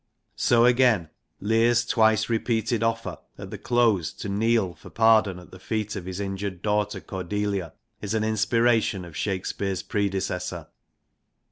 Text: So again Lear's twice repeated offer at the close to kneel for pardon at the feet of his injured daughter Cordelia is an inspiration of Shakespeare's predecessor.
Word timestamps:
So 0.39 0.65
again 0.65 1.11
Lear's 1.39 1.85
twice 1.85 2.27
repeated 2.27 2.81
offer 2.81 3.19
at 3.37 3.51
the 3.51 3.59
close 3.59 4.11
to 4.13 4.29
kneel 4.29 4.73
for 4.73 4.89
pardon 4.89 5.37
at 5.37 5.51
the 5.51 5.59
feet 5.59 5.95
of 5.95 6.05
his 6.05 6.19
injured 6.19 6.63
daughter 6.63 6.99
Cordelia 6.99 7.73
is 8.01 8.15
an 8.15 8.23
inspiration 8.23 9.05
of 9.05 9.15
Shakespeare's 9.15 9.83
predecessor. 9.83 10.69